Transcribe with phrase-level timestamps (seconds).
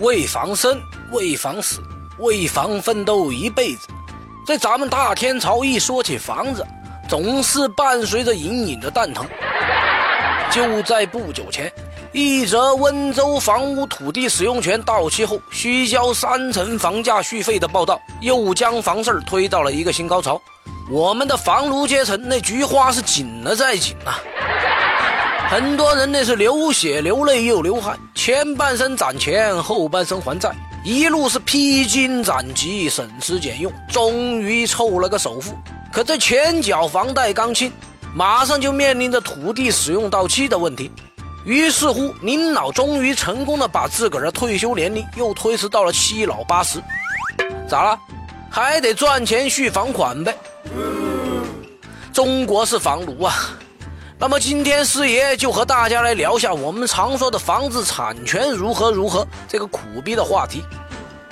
[0.00, 0.80] 为防生，
[1.12, 1.80] 为防死，
[2.18, 3.86] 为防奋斗一辈子。
[4.44, 6.66] 在咱们大天朝，一说起房子，
[7.08, 9.24] 总是伴随着隐隐的蛋疼。
[10.50, 11.72] 就在不久前，
[12.12, 20.40] 一则温州房屋土地使用权到期后需交三成房价续费的报道，又将房事儿推到了一个新高潮。
[20.90, 24.18] 我们的房奴阶层那菊花是紧了再紧啊！
[25.48, 30.50] 很多人那是流血流泪又流汗，前半生攒钱，后半生还债，
[30.84, 35.54] 一路是披荆斩棘，省吃俭用，终于凑了个首付。
[35.92, 37.70] 可这前脚房贷刚清，
[38.14, 40.90] 马上就面临着土地使用到期的问题。
[41.44, 46.82] 于是乎，您老终于成功的把自个儿的退休年龄又推迟到了七老八十。
[47.68, 47.98] 咋了？
[48.50, 50.34] 还得赚钱续房款呗？
[52.12, 53.34] 中国是房奴啊！
[54.16, 60.62] 那么今天师爷就和大家来聊一下我们常说的房子产权如何如何这个苦逼的话题。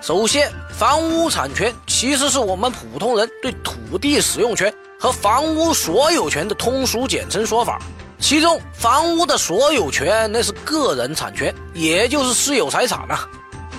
[0.00, 7.78] 首先，房屋产权其实是我们普通人对土地使用权和房屋所有权的通俗简称说法。
[8.18, 13.26] 其中，房屋的所有权那是个人产权，也就是私有财产啊。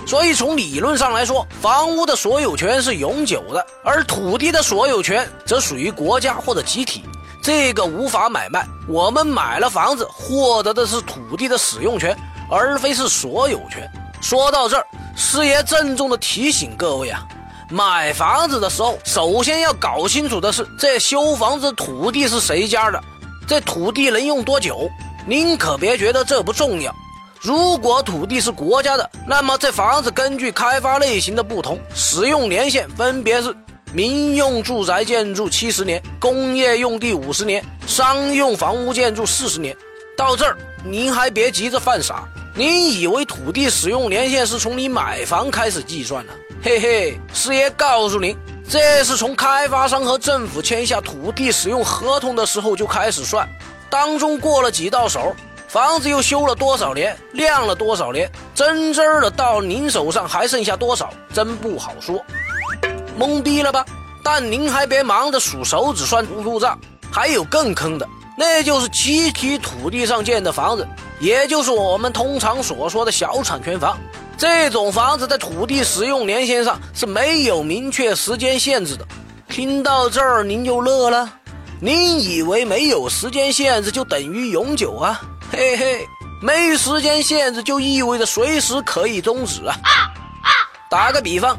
[0.08, 7.04] 所以从理论上来说，房屋的所有权是永久的，而土地的所有权则属于国家或者集体。
[7.46, 12.18] 这个无法买卖，我们买了房子，获得的是土地的使用权，
[12.50, 13.88] 而非是所有权。
[14.20, 17.24] 说到这儿，师爷郑重的提醒各位啊，
[17.70, 23.00] 买房子的时候，首先要搞清楚的是，这修房子土地是谁家的，
[23.48, 24.90] 这土地能用多久？
[25.28, 26.92] 您可别觉得这不重要。
[27.42, 33.56] 如果土地是国家的，那么这房子根据开发类型的不同，使用年限分别是。
[33.96, 39.74] 民用住宅建筑七十年，工业用地五十年，商用房屋建筑四十年。
[40.18, 42.28] 到这儿，您还别急着犯傻。
[42.54, 46.34] 您以为土地使用年限是从你买房开始计算的？
[46.62, 48.36] 嘿嘿，师爷告诉您，
[48.70, 53.48] 这是从开发商和政府签下土地使用合同的时候就开始算。
[53.90, 55.34] 当中过了几道手，
[55.70, 62.22] 房子又修了多少年，晾了多少年，真真的到您手上还剩下多少，真不好说。
[63.18, 63.86] 懵逼了吧？
[64.24, 66.80] 但您还别忙着数手指算糊涂账，
[67.12, 70.88] 还有更坑的，那就是集体土地上建的房子，
[71.20, 73.96] 也就是我们通常所说的小产权房。
[74.38, 79.06] 这种房子在土地使用年限上是没有明确时间限制的。
[79.48, 81.32] 听到这儿您就乐了，
[81.80, 85.22] 您以为没有时间限制就等于永久啊？
[85.52, 86.06] 嘿嘿，
[86.42, 89.78] 没时间限制就意味着随时可以终止啊！
[90.90, 91.56] 打个比方。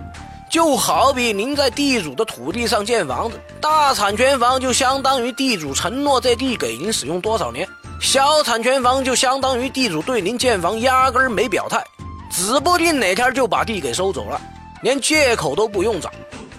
[0.56, 7.68] 就好比您在地主的土地上建房子，大产权房就相当于地主承诺这地给您使用多少年，
[8.00, 11.84] 小产权房就相当于地主对您建房压根儿没表态，
[12.30, 14.40] 指不定哪天就把地给收走了，
[14.80, 16.10] 连借口都不用找。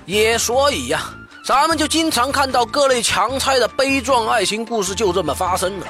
[0.05, 1.01] 也所以呀，
[1.43, 5.87] 咱们就经常看到各类强拆的悲壮爱情故事就这么发生了。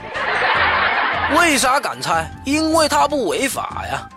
[1.38, 2.32] 为啥敢拆？
[2.46, 4.08] 因为它不违法呀。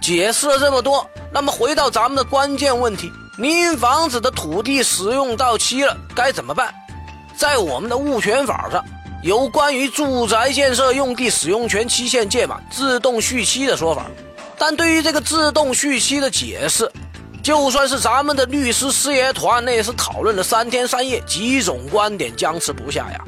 [0.00, 1.06] 解释了这么多。
[1.32, 6.72] 那么回到咱们的关键问题，您房子的土地使用到期了，该怎么办？
[7.36, 8.82] 在我们的物权法上，
[9.22, 14.06] 有关于住宅建设用地使用权期限届满自动续期的说法。
[14.56, 16.90] 但对于这个自动续期的解释，
[17.42, 23.20] 就算是咱们的律师师爷团，那也是讨论了三天三夜，几种观点僵持不下呀。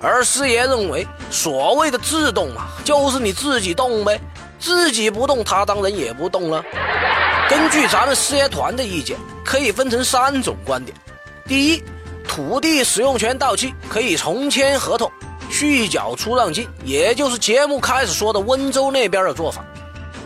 [0.00, 4.18] 而师爷认为，所谓的自动啊，就是你自己动呗，
[4.58, 6.64] 自己不动，他当然也不动了。
[7.52, 9.14] 根据咱们事业团的意见，
[9.44, 10.96] 可以分成三种观点：
[11.46, 11.84] 第一，
[12.26, 15.12] 土地使用权到期可以重签合同，
[15.50, 19.60] 续缴出让金，也就是节目开始说的温州那边的做法；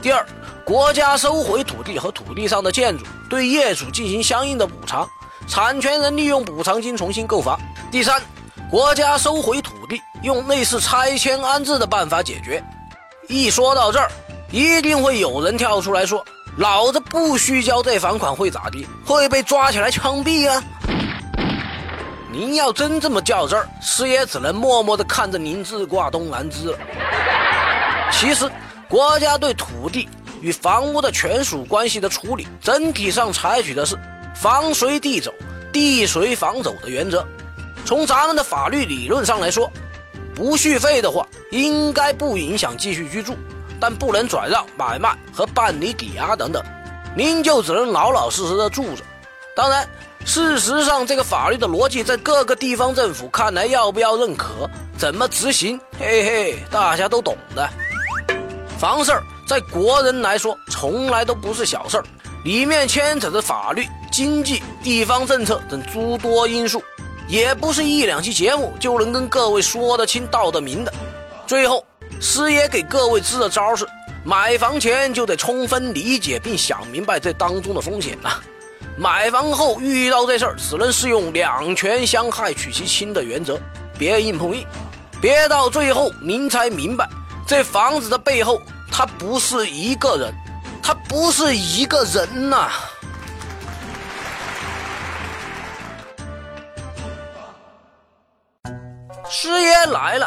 [0.01, 0.25] 第二，
[0.65, 5.05] 国家收回土地和土地上的建筑，对业主进行相应的补偿，
[5.49, 7.59] 产权人利用补偿金重新购房；
[7.91, 8.23] 第三，
[8.71, 12.63] 国家收回土地，用类似拆迁安置的办法解决。
[13.27, 14.09] 一说到这儿，
[14.53, 16.25] 一定会有人跳出来说。
[16.57, 18.87] 老子不需交这房款会咋地？
[19.05, 20.63] 会被抓起来枪毙啊！
[22.33, 26.79] 您要真这么较真儿，师爷只能默默地看着您自挂东南枝了。
[28.11, 28.51] 其实，
[28.89, 30.09] 国家对土地
[30.41, 33.95] 与房屋的权属关系的处理，整体上采取的是
[34.35, 35.35] “房随地走，
[35.71, 37.27] 地随房走”的原则。
[37.85, 39.71] 从咱们的法律理论上来说，
[40.35, 43.37] 不续费的话，应该不影响继续居住。
[43.81, 46.63] 但不能转让、买卖和办理抵押等等，
[47.17, 49.03] 您就只能老老实实的住着。
[49.55, 49.89] 当然，
[50.25, 54.69] 事实上这个法律的逻辑在各个地方政府看来，要不要认可、
[54.99, 57.69] 怎么执行，嘿嘿，大家都懂的。
[58.79, 62.05] 房事儿在国人来说从来都不是小事儿，
[62.45, 66.83] 里面牵扯着法律、经济、地方政策等诸多因素，
[67.27, 70.93] 也不是一两期节目就能跟各位说得清道得明的。
[71.47, 71.83] 最后，
[72.21, 73.87] 师爷给各位支的招是：
[74.25, 78.41] 买房前就得充分理解并想明白这当中的风险呐。
[78.99, 83.61] 买房后遇到这事儿，只能适用两全相害取其轻的原则，
[83.99, 84.67] 别硬碰硬，
[85.21, 87.07] 别到最后您才明白，
[87.47, 88.61] 这房子的背后，
[88.91, 90.35] 它不是一个人，
[90.83, 92.71] 它不是一个人呐。
[99.29, 100.27] 师爷来了，